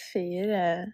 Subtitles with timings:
[0.00, 0.90] Segunda-feira.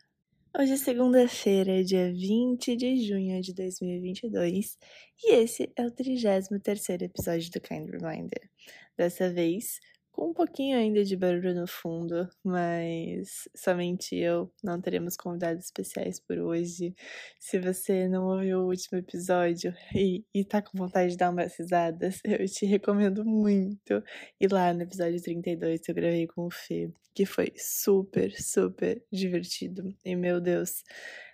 [0.59, 4.77] Hoje é segunda-feira, dia 20 de junho de 2022,
[5.22, 8.50] e esse é o 33 episódio do Kind Reminder.
[8.96, 9.79] Dessa vez,
[10.17, 16.18] com um pouquinho ainda de barulho no fundo, mas somente eu, não teremos convidados especiais
[16.18, 16.95] por hoje.
[17.39, 21.54] Se você não ouviu o último episódio e, e tá com vontade de dar umas
[21.59, 24.03] risadas, eu te recomendo muito
[24.40, 29.04] ir lá no episódio 32 que eu gravei com o Fê, que foi super, super
[29.12, 29.95] divertido.
[30.03, 30.82] E meu Deus,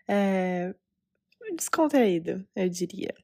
[0.08, 0.74] é
[1.54, 3.14] descontraído, eu diria.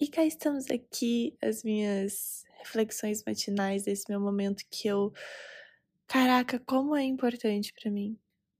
[0.00, 5.12] E cá estamos aqui, as minhas reflexões matinais desse meu momento que eu.
[6.06, 8.18] Caraca, como é importante para mim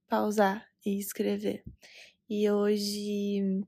[0.08, 1.62] pausar e escrever.
[2.28, 3.64] E hoje,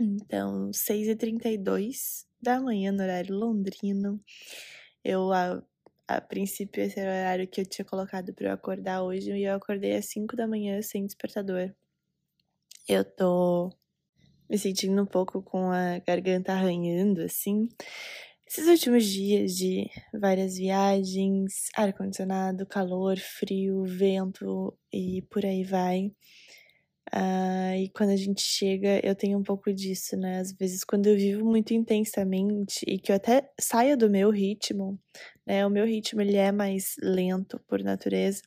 [0.00, 4.20] então, 6h32 da manhã, no horário londrino,
[5.04, 5.32] eu.
[5.32, 5.62] A,
[6.06, 9.44] a princípio, esse era o horário que eu tinha colocado para eu acordar hoje, e
[9.44, 11.74] eu acordei às 5 da manhã sem despertador.
[12.88, 13.70] Eu tô
[14.48, 17.68] me sentindo um pouco com a garganta arranhando, assim,
[18.48, 26.10] esses últimos dias de várias viagens, ar-condicionado, calor, frio, vento e por aí vai.
[27.14, 30.40] Uh, e quando a gente chega, eu tenho um pouco disso, né?
[30.40, 34.98] Às vezes, quando eu vivo muito intensamente e que eu até saio do meu ritmo,
[35.46, 35.66] né?
[35.66, 38.42] O meu ritmo ele é mais lento por natureza.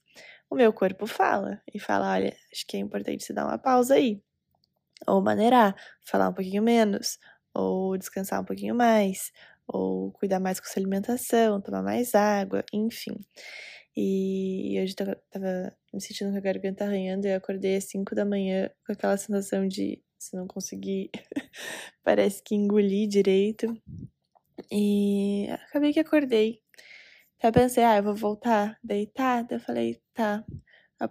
[0.49, 3.95] O meu corpo fala e fala: olha, acho que é importante você dar uma pausa
[3.95, 4.19] aí,
[5.07, 7.19] ou maneirar, falar um pouquinho menos,
[7.53, 9.31] ou descansar um pouquinho mais,
[9.73, 13.15] ou cuidar mais com sua alimentação, tomar mais água, enfim.
[13.95, 18.15] E hoje eu tava me sentindo com a garganta arranhando e eu acordei às 5
[18.15, 21.09] da manhã com aquela sensação de se não conseguir,
[22.03, 23.67] parece que engoli direito.
[24.71, 26.61] E acabei que acordei.
[27.39, 29.55] Até pensei, ah, eu vou voltar deitada.
[29.55, 30.45] Eu falei, tá.
[30.99, 31.09] A,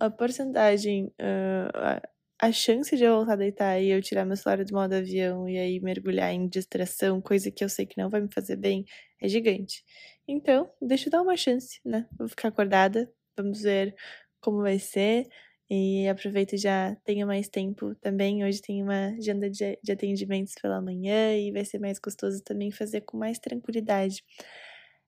[0.00, 2.00] a, porcentagem, uh,
[2.44, 5.48] a chance de eu voltar a deitar e eu tirar meu celular do modo avião
[5.48, 8.84] e aí mergulhar em distração, coisa que eu sei que não vai me fazer bem,
[9.20, 9.82] é gigante.
[10.28, 12.06] Então, deixa eu dar uma chance, né?
[12.18, 13.94] Vou ficar acordada, vamos ver
[14.40, 15.26] como vai ser.
[15.70, 18.44] E aproveito já tenho mais tempo também.
[18.44, 22.70] Hoje tem uma agenda de, de atendimentos pela manhã e vai ser mais gostoso também
[22.70, 24.22] fazer com mais tranquilidade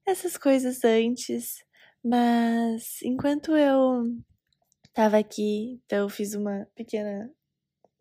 [0.07, 1.63] essas coisas antes.
[2.03, 4.05] Mas enquanto eu
[4.97, 7.31] Tava aqui, então eu fiz uma pequena,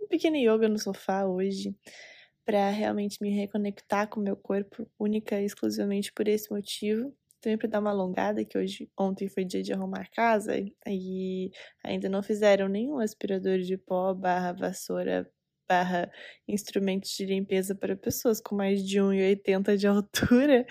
[0.02, 1.76] um pequeno yoga no sofá hoje
[2.46, 7.14] para realmente me reconectar com o meu corpo, única e exclusivamente por esse motivo.
[7.42, 10.54] Também para dar uma alongada, que hoje, ontem foi dia de arrumar casa
[10.88, 11.52] e
[11.84, 15.30] ainda não fizeram nenhum aspirador de pó barra vassoura
[15.70, 16.10] barra
[16.48, 20.66] instrumentos de limpeza para pessoas com mais de 1,80 de altura.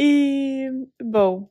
[0.00, 0.68] E,
[1.00, 1.48] bom,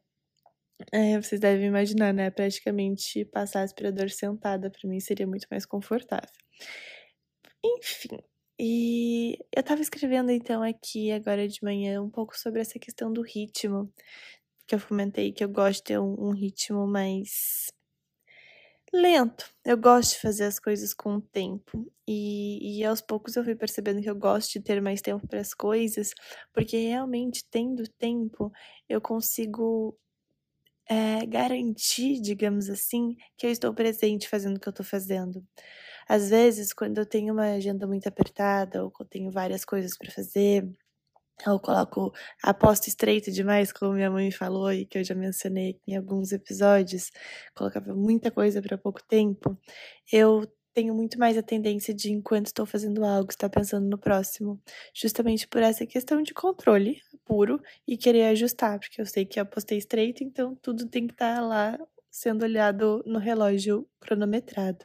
[0.92, 2.30] é, vocês devem imaginar, né?
[2.30, 6.30] Praticamente passar aspirador sentada para mim seria muito mais confortável.
[7.64, 8.20] Enfim,
[8.60, 13.22] e eu tava escrevendo então aqui agora de manhã um pouco sobre essa questão do
[13.22, 13.92] ritmo,
[14.68, 17.68] que eu comentei que eu gosto de ter um, um ritmo mais
[18.94, 19.50] lento.
[19.66, 21.92] Eu gosto de fazer as coisas com o tempo.
[22.08, 25.42] E, e aos poucos eu fui percebendo que eu gosto de ter mais tempo para
[25.42, 26.14] as coisas,
[26.54, 28.52] porque realmente, tendo tempo,
[28.88, 29.98] eu consigo
[30.90, 35.44] é, garantir, digamos assim, que eu estou presente fazendo o que eu estou fazendo.
[36.08, 40.12] Às vezes, quando eu tenho uma agenda muito apertada, ou eu tenho várias coisas para
[40.12, 40.68] fazer,
[41.48, 42.14] ou coloco
[42.44, 46.32] a posta estreita demais, como minha mãe falou e que eu já mencionei em alguns
[46.32, 47.12] episódios,
[47.56, 49.58] colocava muita coisa para pouco tempo,
[50.12, 54.62] eu tenho muito mais a tendência de, enquanto estou fazendo algo, estar pensando no próximo,
[54.94, 59.46] justamente por essa questão de controle puro e querer ajustar, porque eu sei que eu
[59.46, 61.80] postei estreito, então tudo tem que estar lá
[62.12, 64.80] sendo olhado no relógio cronometrado.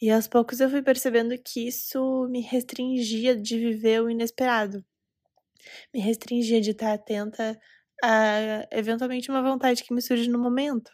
[0.00, 4.84] E aos poucos eu fui percebendo que isso me restringia de viver o inesperado.
[5.92, 7.58] Me restringia de estar atenta
[8.02, 10.90] a eventualmente uma vontade que me surge no momento.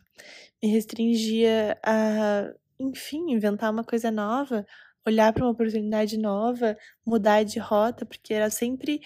[0.63, 4.65] Me restringia a enfim, inventar uma coisa nova,
[5.07, 6.77] olhar para uma oportunidade nova,
[7.07, 9.01] mudar de rota, porque era sempre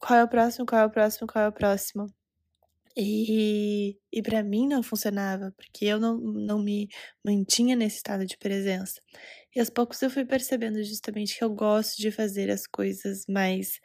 [0.00, 2.06] qual é o próximo, qual é o próximo, qual é o próximo.
[2.96, 6.88] E, e para mim não funcionava, porque eu não, não me
[7.24, 9.00] mantinha nesse estado de presença.
[9.54, 13.80] E aos poucos eu fui percebendo justamente que eu gosto de fazer as coisas mais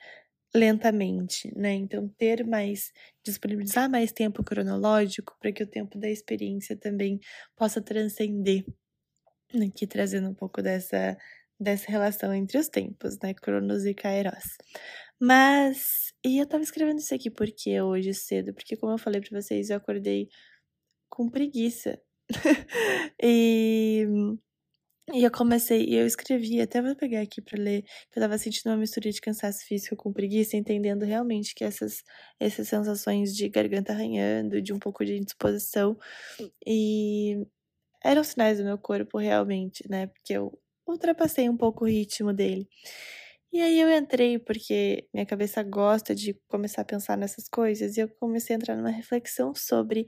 [0.56, 1.74] lentamente, né?
[1.74, 2.92] Então, ter mais,
[3.24, 7.20] disponibilizar mais tempo cronológico para que o tempo da experiência também
[7.56, 8.66] possa transcender
[9.64, 11.18] aqui trazendo um pouco dessa,
[11.60, 13.34] dessa relação entre os tempos, né?
[13.34, 14.58] Cronos e Kairos.
[15.20, 19.42] Mas, e eu tava escrevendo isso aqui porque hoje cedo, porque como eu falei para
[19.42, 20.30] vocês, eu acordei
[21.10, 22.00] com preguiça
[23.24, 24.06] e
[25.14, 28.38] e eu comecei, e eu escrevi, até vou pegar aqui para ler, que eu tava
[28.40, 32.04] sentindo uma mistura de cansaço físico com preguiça, entendendo realmente que essas,
[32.40, 35.96] essas sensações de garganta arranhando, de um pouco de indisposição,
[36.66, 37.46] e
[38.06, 40.08] eram sinais do meu corpo realmente, né?
[40.08, 40.58] Porque eu
[40.88, 42.68] ultrapassei um pouco o ritmo dele.
[43.54, 48.02] E aí eu entrei, porque minha cabeça gosta de começar a pensar nessas coisas, e
[48.02, 50.08] eu comecei a entrar numa reflexão sobre,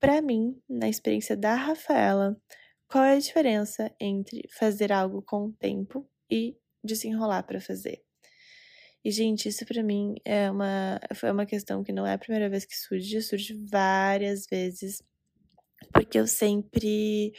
[0.00, 2.36] para mim, na experiência da Rafaela,
[2.88, 8.02] qual é a diferença entre fazer algo com o tempo e desenrolar para fazer?
[9.04, 12.48] E, gente, isso para mim é uma, foi uma questão que não é a primeira
[12.48, 15.02] vez que surge, surge várias vezes,
[15.92, 17.32] porque eu sempre.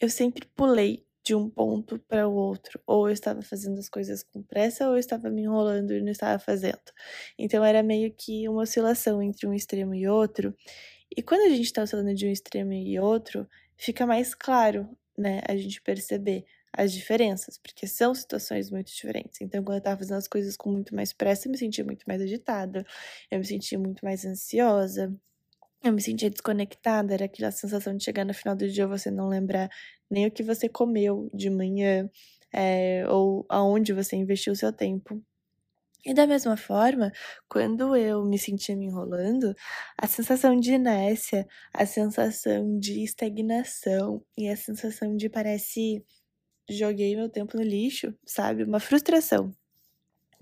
[0.00, 2.80] Eu sempre pulei de um ponto para o outro.
[2.86, 6.10] Ou eu estava fazendo as coisas com pressa, ou eu estava me enrolando e não
[6.12, 6.92] estava fazendo.
[7.38, 10.54] Então era meio que uma oscilação entre um extremo e outro.
[11.16, 15.40] E quando a gente está oscilando de um extremo e outro, fica mais claro, né,
[15.48, 16.44] a gente perceber
[16.76, 19.40] as diferenças, porque são situações muito diferentes.
[19.40, 22.04] Então, quando eu tava fazendo as coisas com muito mais pressa, eu me sentia muito
[22.06, 22.84] mais agitada,
[23.30, 25.14] eu me sentia muito mais ansiosa,
[25.84, 29.28] eu me sentia desconectada, era aquela sensação de chegar no final do dia você não
[29.28, 29.68] lembrar
[30.10, 32.08] nem o que você comeu de manhã,
[32.52, 35.22] é, ou aonde você investiu o seu tempo.
[36.06, 37.10] E da mesma forma,
[37.48, 39.54] quando eu me sentia me enrolando,
[39.98, 46.04] a sensação de inércia, a sensação de estagnação e a sensação de parece
[46.70, 48.64] joguei meu tempo no lixo, sabe?
[48.64, 49.54] Uma frustração.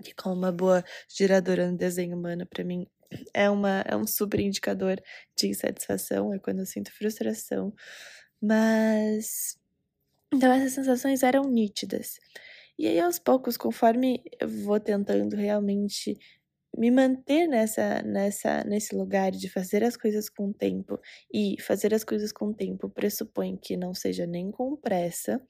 [0.03, 2.87] Que como uma boa geradora no desenho humano para mim
[3.33, 5.01] é uma é um super indicador
[5.37, 7.73] de insatisfação, é quando eu sinto frustração.
[8.41, 9.57] Mas
[10.33, 12.15] então essas sensações eram nítidas.
[12.79, 16.17] E aí, aos poucos, conforme eu vou tentando realmente
[16.77, 20.99] me manter nessa, nessa, nesse lugar de fazer as coisas com tempo,
[21.33, 25.41] e fazer as coisas com tempo pressupõe que não seja nem com pressa,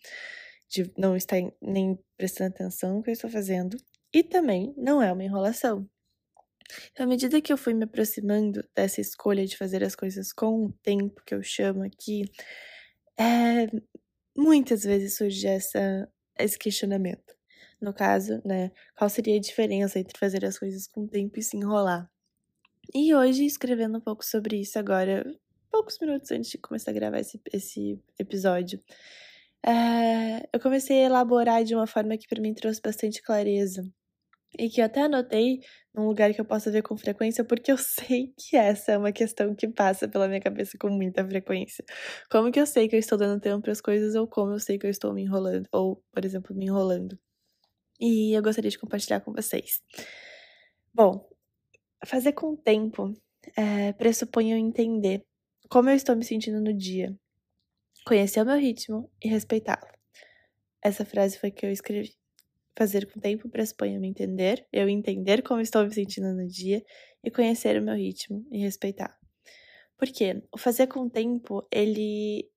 [0.70, 3.78] de não estar nem prestando atenção no que eu estou fazendo,
[4.14, 5.90] e também não é uma enrolação.
[6.92, 10.66] Então, à medida que eu fui me aproximando dessa escolha de fazer as coisas com
[10.66, 12.26] o tempo que eu chamo aqui,
[13.20, 13.68] é,
[14.36, 17.36] muitas vezes surge essa esse questionamento.
[17.82, 21.58] No caso, né, qual seria a diferença entre fazer as coisas com tempo e se
[21.58, 22.10] enrolar?
[22.94, 25.26] E hoje, escrevendo um pouco sobre isso agora,
[25.72, 28.80] poucos minutos antes de começar a gravar esse, esse episódio,
[29.66, 33.84] é, eu comecei a elaborar de uma forma que para mim trouxe bastante clareza.
[34.58, 35.60] E que eu até anotei
[35.94, 39.12] num lugar que eu possa ver com frequência, porque eu sei que essa é uma
[39.12, 41.84] questão que passa pela minha cabeça com muita frequência.
[42.30, 44.60] Como que eu sei que eu estou dando tempo para as coisas ou como eu
[44.60, 47.18] sei que eu estou me enrolando, ou, por exemplo, me enrolando.
[48.00, 49.82] E eu gostaria de compartilhar com vocês.
[50.94, 51.28] Bom,
[52.06, 53.14] fazer com tempo
[53.58, 55.24] é, pressupõe eu entender
[55.70, 57.16] como eu estou me sentindo no dia,
[58.06, 59.88] conhecer o meu ritmo e respeitá-lo.
[60.84, 62.14] Essa frase foi que eu escrevi.
[62.76, 66.84] Fazer com tempo pressupõe eu me entender, eu entender como estou me sentindo no dia
[67.24, 69.18] e conhecer o meu ritmo e respeitar.
[69.98, 72.50] Porque o fazer com tempo, ele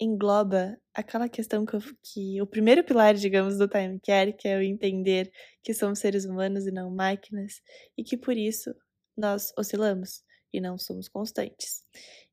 [0.00, 4.58] engloba aquela questão que, eu, que o primeiro pilar, digamos, do time care, que é
[4.58, 5.30] o entender
[5.62, 7.62] que somos seres humanos e não máquinas,
[7.96, 8.74] e que por isso
[9.16, 11.84] nós oscilamos e não somos constantes.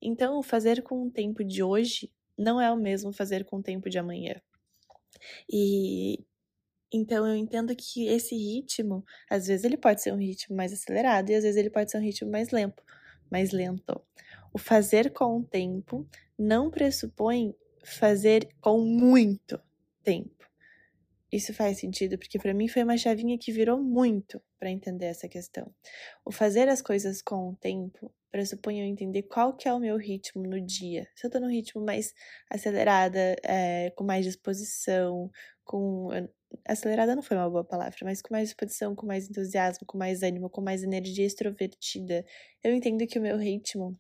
[0.02, 3.64] Então, o fazer com o tempo de hoje não é o mesmo fazer com o
[3.64, 4.42] tempo de amanhã.
[5.52, 6.26] E
[6.92, 11.30] então eu entendo que esse ritmo, às vezes ele pode ser um ritmo mais acelerado
[11.30, 12.84] e às vezes ele pode ser um ritmo mais lento,
[13.30, 14.02] mais lento.
[14.54, 19.62] O fazer com o tempo não pressupõe fazer com muito
[20.04, 20.40] tempo.
[21.32, 25.28] Isso faz sentido porque para mim foi uma chavinha que virou muito para entender essa
[25.28, 25.72] questão.
[26.26, 29.98] O fazer as coisas com o tempo pressupõe eu entender qual que é o meu
[29.98, 31.08] ritmo no dia.
[31.16, 32.14] Se eu tô no ritmo mais
[32.50, 35.30] acelerada, é, com mais disposição,
[35.64, 36.10] com
[36.66, 40.24] acelerada não foi uma boa palavra, mas com mais disposição, com mais entusiasmo, com mais
[40.24, 42.26] ânimo, com mais energia extrovertida,
[42.64, 44.00] eu entendo que o meu ritmo,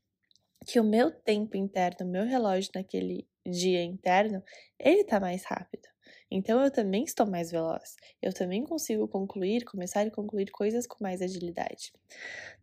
[0.65, 4.43] que o meu tempo interno, o meu relógio naquele dia interno,
[4.79, 5.87] ele tá mais rápido.
[6.31, 7.95] Então eu também estou mais veloz.
[8.21, 11.91] Eu também consigo concluir, começar e concluir coisas com mais agilidade.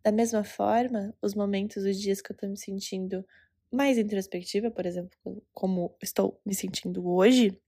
[0.04, 3.26] Da mesma forma, os momentos, os dias que eu tô me sentindo
[3.72, 5.18] mais introspectiva, por exemplo,
[5.52, 7.60] como estou me sentindo hoje,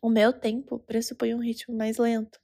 [0.00, 2.40] o meu tempo pressupõe um ritmo mais lento.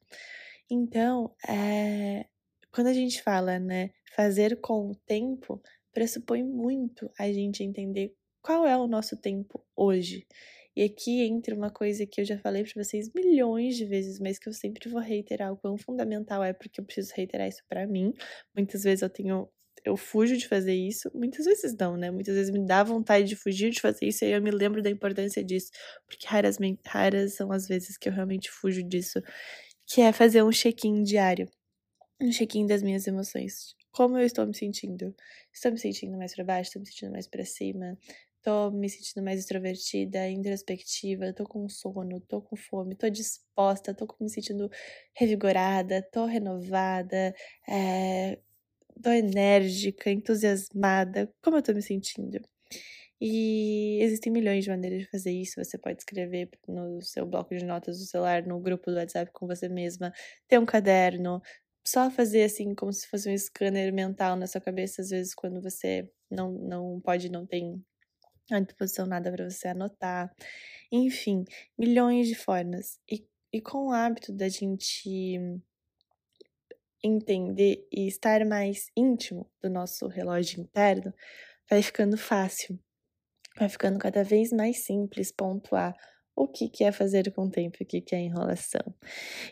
[0.71, 2.26] Então, é,
[2.73, 5.62] quando a gente fala, né, fazer com o tempo,
[5.93, 10.26] pressupõe muito a gente entender qual é o nosso tempo hoje.
[10.76, 14.38] E aqui entra uma coisa que eu já falei para vocês milhões de vezes, mas
[14.38, 17.87] que eu sempre vou reiterar o quão fundamental é, porque eu preciso reiterar isso para
[17.87, 18.12] mim.
[18.55, 19.49] Muitas vezes eu tenho
[19.88, 21.11] eu fujo de fazer isso.
[21.14, 22.11] Muitas vezes não, né?
[22.11, 24.83] Muitas vezes me dá vontade de fugir de fazer isso e aí eu me lembro
[24.83, 25.71] da importância disso.
[26.07, 29.21] Porque raras, raras são as vezes que eu realmente fujo disso.
[29.87, 31.49] Que é fazer um check-in diário.
[32.21, 33.75] Um check-in das minhas emoções.
[33.92, 35.14] Como eu estou me sentindo?
[35.52, 36.68] Estou me sentindo mais para baixo?
[36.68, 37.99] Estou me sentindo mais para cima?
[38.42, 44.07] tô me sentindo mais extrovertida, introspectiva, tô com sono, tô com fome, tô disposta, tô
[44.21, 44.71] me sentindo
[45.14, 47.35] revigorada, tô renovada,
[47.68, 48.38] é,
[49.02, 52.40] tô enérgica, entusiasmada, como eu tô me sentindo?
[53.21, 55.62] E existem milhões de maneiras de fazer isso.
[55.62, 59.47] Você pode escrever no seu bloco de notas do celular, no grupo do WhatsApp com
[59.47, 60.12] você mesma,
[60.49, 61.43] ter um caderno,
[61.87, 65.61] só fazer assim como se fosse um scanner mental na sua cabeça, às vezes quando
[65.62, 67.83] você não, não pode, não tem
[68.50, 70.31] à disposição nada para você anotar.
[70.93, 71.45] Enfim,
[71.78, 72.99] milhões de formas.
[73.11, 75.38] E, e com o hábito da gente
[77.02, 81.12] entender e estar mais íntimo do nosso relógio interno,
[81.69, 82.78] vai ficando fácil.
[83.59, 85.95] Vai ficando cada vez mais simples pontuar
[86.38, 88.95] o que, que é fazer com o tempo e o que, que é enrolação.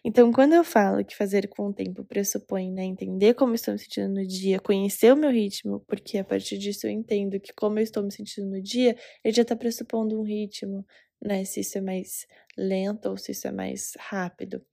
[0.05, 3.81] Então, quando eu falo que fazer com o tempo pressupõe né, entender como estou me
[3.81, 7.81] sentindo no dia, conhecer o meu ritmo, porque a partir disso eu entendo que como
[7.81, 10.87] eu estou me sentindo no dia, ele já está pressupondo um ritmo,
[11.21, 11.45] né?
[11.45, 12.25] Se isso é mais
[12.57, 14.65] lento ou se isso é mais rápido.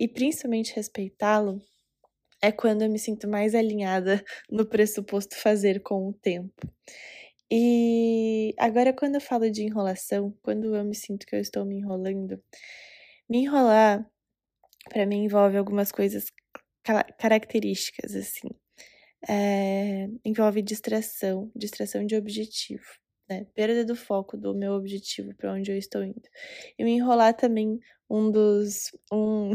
[0.00, 1.62] E principalmente respeitá-lo
[2.42, 6.52] é quando eu me sinto mais alinhada no pressuposto fazer com o tempo.
[7.50, 11.76] E agora, quando eu falo de enrolação, quando eu me sinto que eu estou me
[11.76, 12.42] enrolando,
[13.28, 14.06] me enrolar,
[14.90, 16.32] para mim, envolve algumas coisas
[17.18, 18.48] características, assim.
[19.28, 22.84] É, envolve distração, distração de objetivo,
[23.28, 23.46] né?
[23.54, 26.22] Perda do foco do meu objetivo para onde eu estou indo.
[26.78, 27.78] E me enrolar também,
[28.10, 28.90] um dos.
[29.12, 29.52] Um,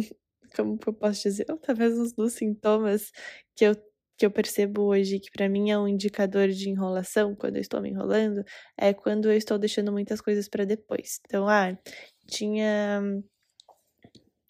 [0.63, 1.45] como eu posso dizer?
[1.61, 3.11] Talvez um dos sintomas
[3.55, 3.75] que eu
[4.19, 7.79] que eu percebo hoje que para mim é um indicador de enrolação quando eu estou
[7.81, 8.43] me enrolando
[8.75, 11.19] é quando eu estou deixando muitas coisas para depois.
[11.25, 11.77] Então, ah,
[12.27, 13.01] tinha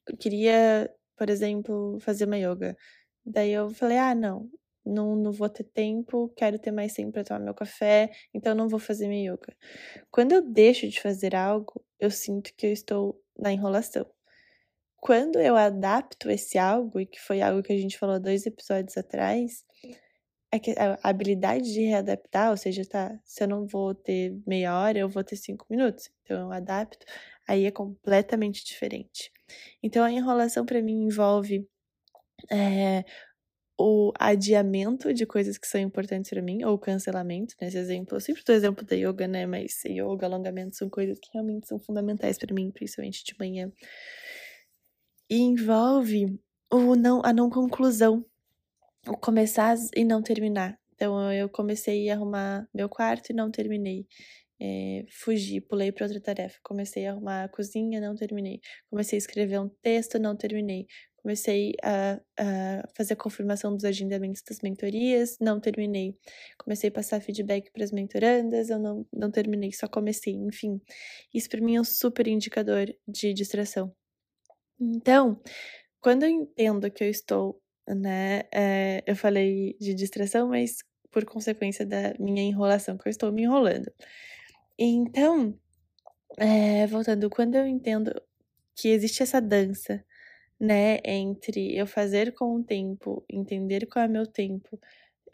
[0.07, 2.75] eu queria, por exemplo, fazer uma yoga.
[3.25, 4.49] Daí eu falei: "Ah, não,
[4.85, 8.69] não, não vou ter tempo, quero ter mais tempo para tomar meu café, então não
[8.69, 9.55] vou fazer minha yoga".
[10.11, 14.05] Quando eu deixo de fazer algo, eu sinto que eu estou na enrolação
[14.99, 18.97] quando eu adapto esse algo, e que foi algo que a gente falou dois episódios
[18.97, 19.63] atrás,
[20.51, 24.97] é a habilidade de readaptar, ou seja, tá, se eu não vou ter meia hora,
[24.97, 26.09] eu vou ter cinco minutos.
[26.23, 27.05] Então eu adapto,
[27.47, 29.31] aí é completamente diferente.
[29.83, 31.67] Então a enrolação para mim envolve
[32.51, 33.03] é,
[33.79, 38.15] o adiamento de coisas que são importantes para mim, ou cancelamento, nesse exemplo.
[38.15, 39.45] Eu sempre dou exemplo da yoga, né?
[39.45, 43.71] Mas yoga, alongamento são coisas que realmente são fundamentais para mim, principalmente de manhã
[45.29, 46.39] e envolve
[46.71, 48.25] o não, a não conclusão,
[49.07, 50.77] o começar e não terminar.
[50.95, 54.07] Então eu comecei a arrumar meu quarto e não terminei.
[54.59, 56.57] É, fugi, pulei para outra tarefa.
[56.63, 58.59] Comecei a arrumar a cozinha, não terminei.
[58.89, 60.87] Comecei a escrever um texto, não terminei.
[61.17, 66.15] Comecei a, a fazer a confirmação dos agendamentos das mentorias, não terminei.
[66.57, 70.33] Comecei a passar feedback para as mentorandas, eu não, não terminei, só comecei.
[70.33, 70.81] Enfim,
[71.33, 73.93] isso para mim é um super indicador de distração.
[74.79, 75.39] Então,
[76.01, 80.77] quando eu entendo que eu estou, né, é, eu falei de distração, mas
[81.11, 83.91] por consequência da minha enrolação, que eu estou me enrolando.
[84.79, 85.57] Então,
[86.39, 88.13] é, voltando, quando eu entendo
[88.75, 90.03] que existe essa dança,
[90.59, 94.79] né, entre eu fazer com o tempo, entender qual é meu tempo,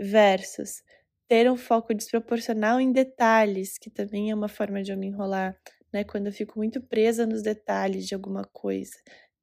[0.02, 0.84] versus
[1.28, 5.58] ter um foco desproporcional em detalhes, que também é uma forma de eu me enrolar,
[5.94, 8.96] né, quando eu fico muito presa nos detalhes de alguma coisa,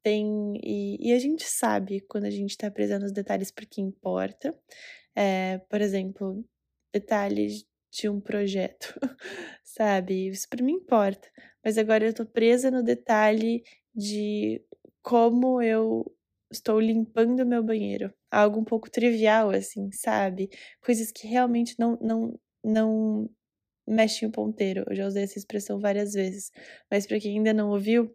[0.02, 0.54] tem.
[0.62, 4.56] E, e a gente sabe quando a gente tá presa nos detalhes porque importa.
[5.16, 6.44] É, por exemplo,
[6.92, 8.94] detalhes de um projeto,
[9.64, 10.28] sabe?
[10.28, 11.28] Isso para mim importa.
[11.64, 13.62] Mas agora eu tô presa no detalhe
[13.94, 14.62] de
[15.02, 16.04] como eu
[16.50, 18.12] estou limpando meu banheiro.
[18.30, 20.50] Algo um pouco trivial, assim, sabe?
[20.84, 23.30] Coisas que realmente não, não, não
[23.86, 24.84] mexem o ponteiro.
[24.88, 26.50] Eu já usei essa expressão várias vezes.
[26.90, 28.14] Mas para quem ainda não ouviu,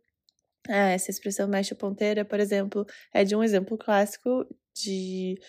[0.67, 4.45] ah, essa expressão mexe ponteira, por exemplo, é de um exemplo clássico
[4.75, 5.39] de,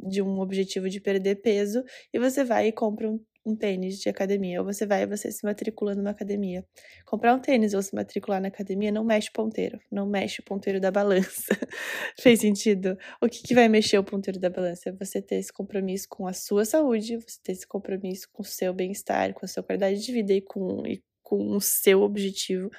[0.00, 4.08] de um objetivo de perder peso, e você vai e compra um, um tênis de
[4.08, 6.64] academia, ou você vai e você se matricula numa academia.
[7.04, 10.80] Comprar um tênis ou se matricular na academia não mexe ponteiro, não mexe o ponteiro
[10.80, 11.48] da balança.
[12.20, 12.96] Fez sentido?
[13.20, 14.90] O que, que vai mexer o ponteiro da balança?
[14.90, 18.46] É você ter esse compromisso com a sua saúde, você ter esse compromisso com o
[18.46, 22.70] seu bem-estar, com a sua qualidade de vida e com, e com o seu objetivo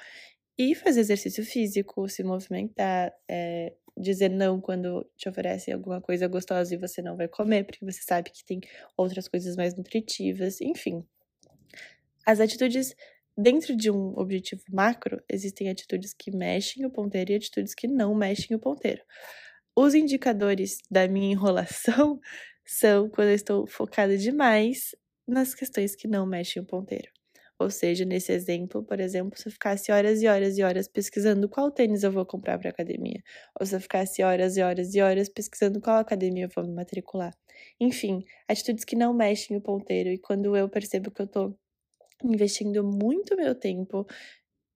[0.58, 6.74] e fazer exercício físico, se movimentar, é, dizer não quando te oferecem alguma coisa gostosa
[6.74, 8.60] e você não vai comer, porque você sabe que tem
[8.96, 11.04] outras coisas mais nutritivas, enfim.
[12.24, 12.94] As atitudes
[13.36, 18.14] dentro de um objetivo macro, existem atitudes que mexem o ponteiro e atitudes que não
[18.14, 19.02] mexem o ponteiro.
[19.74, 22.20] Os indicadores da minha enrolação
[22.64, 24.94] são quando eu estou focada demais
[25.26, 27.10] nas questões que não mexem o ponteiro.
[27.62, 31.48] Ou seja, nesse exemplo, por exemplo, se eu ficasse horas e horas e horas pesquisando
[31.48, 33.22] qual tênis eu vou comprar para academia,
[33.58, 36.74] ou se eu ficasse horas e horas e horas pesquisando qual academia eu vou me
[36.74, 37.32] matricular.
[37.80, 41.54] Enfim, atitudes que não mexem o ponteiro e quando eu percebo que eu tô
[42.24, 44.06] investindo muito meu tempo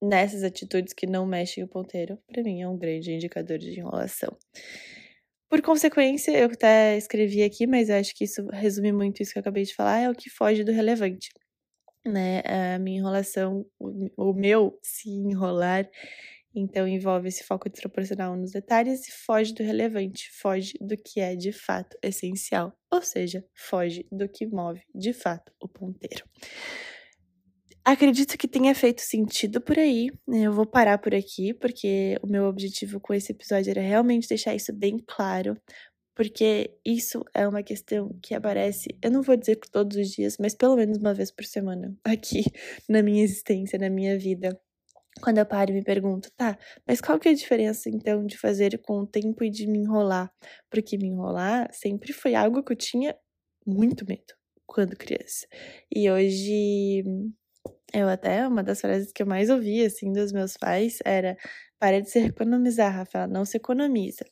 [0.02, 4.36] nessas atitudes que não mexem o ponteiro, para mim é um grande indicador de enrolação.
[5.48, 9.40] Por consequência, eu até escrevi aqui, mas acho que isso resume muito isso que eu
[9.40, 11.30] acabei de falar, é o que foge do relevante
[12.06, 12.42] né?
[12.74, 15.88] A minha enrolação, o, meu se enrolar,
[16.54, 21.36] então envolve esse foco desproporcional nos detalhes e foge do relevante, foge do que é
[21.36, 26.24] de fato essencial, ou seja, foge do que move de fato o ponteiro.
[27.84, 30.10] Acredito que tenha feito sentido por aí.
[30.26, 30.40] Né?
[30.40, 34.56] Eu vou parar por aqui, porque o meu objetivo com esse episódio era realmente deixar
[34.56, 35.56] isso bem claro,
[36.16, 40.38] porque isso é uma questão que aparece, eu não vou dizer que todos os dias,
[40.40, 42.42] mas pelo menos uma vez por semana aqui
[42.88, 44.58] na minha existência, na minha vida.
[45.22, 48.36] Quando eu paro e me pergunto, tá, mas qual que é a diferença então de
[48.36, 50.30] fazer com o tempo e de me enrolar?
[50.70, 53.16] Porque me enrolar sempre foi algo que eu tinha
[53.66, 54.34] muito medo
[54.66, 55.46] quando criança.
[55.94, 57.02] E hoje
[57.94, 61.36] eu até, uma das frases que eu mais ouvi, assim, dos meus pais era
[61.78, 64.24] para de se economizar, Rafaela, não se economiza.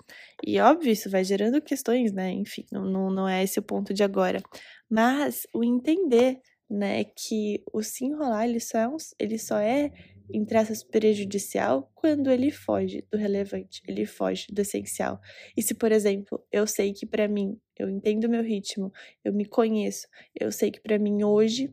[0.44, 2.30] E óbvio, isso vai gerando questões, né?
[2.30, 4.42] Enfim, não, não, é esse o ponto de agora.
[4.90, 9.92] Mas o entender, né, que o se enrolar, ele só é, um, ele só é
[10.32, 10.58] entre
[10.90, 15.20] prejudicial quando ele foge do relevante, ele foge do essencial.
[15.56, 18.92] E se, por exemplo, eu sei que para mim, eu entendo meu ritmo,
[19.22, 20.06] eu me conheço,
[20.38, 21.70] eu sei que para mim hoje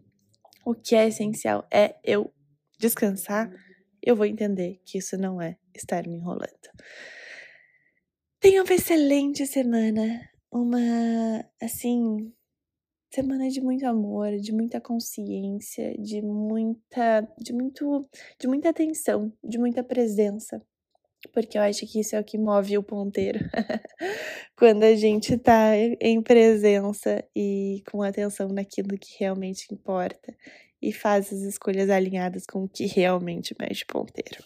[0.66, 2.34] o que é essencial é eu
[2.78, 3.52] descansar,
[4.02, 6.48] eu vou entender que isso não é estar me enrolando.
[8.40, 12.34] Tenha uma excelente semana, uma assim,
[13.14, 18.08] semana de muito amor, de muita consciência, de muita, de muito,
[18.40, 20.62] de muita atenção, de muita presença.
[21.32, 23.40] Porque eu acho que isso é o que move o ponteiro.
[24.58, 30.36] Quando a gente tá em presença e com atenção naquilo que realmente importa
[30.82, 34.44] e faz as escolhas alinhadas com o que realmente mexe o ponteiro.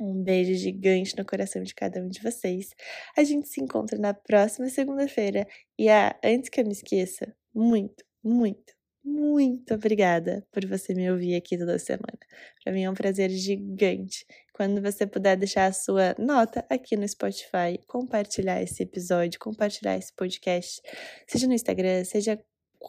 [0.00, 2.70] Um beijo gigante no coração de cada um de vocês.
[3.16, 5.46] A gente se encontra na próxima segunda-feira.
[5.78, 8.72] E ah, antes que eu me esqueça, muito, muito,
[9.04, 12.18] muito obrigada por você me ouvir aqui toda semana.
[12.62, 14.24] Para mim é um prazer gigante.
[14.52, 20.12] Quando você puder deixar a sua nota aqui no Spotify, compartilhar esse episódio, compartilhar esse
[20.14, 20.80] podcast,
[21.26, 22.38] seja no Instagram, seja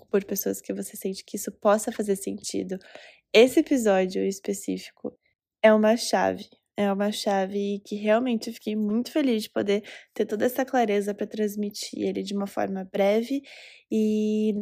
[0.10, 2.78] por pessoas que você sente que isso possa fazer sentido.
[3.34, 5.18] Esse episódio específico
[5.62, 9.84] é uma chave é uma chave que realmente eu fiquei muito feliz de poder
[10.14, 13.42] ter toda essa clareza para transmitir ele de uma forma breve
[13.92, 14.54] e,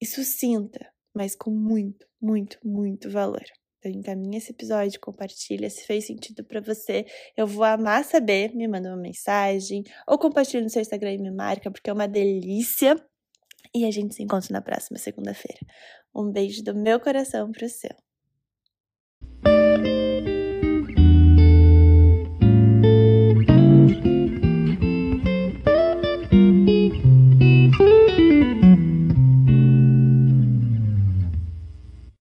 [0.00, 3.44] e sucinta, mas com muito, muito, muito valor.
[3.78, 7.06] Então encaminha esse episódio, compartilha, se fez sentido para você.
[7.36, 11.30] Eu vou amar saber, me manda uma mensagem ou compartilha no seu Instagram e me
[11.30, 12.96] marca, porque é uma delícia.
[13.74, 15.60] E a gente se encontra na próxima segunda-feira.
[16.14, 18.07] Um beijo do meu coração pro seu.